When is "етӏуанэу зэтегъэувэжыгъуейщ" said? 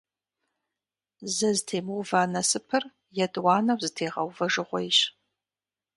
3.23-4.99